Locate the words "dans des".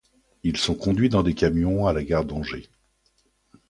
1.09-1.35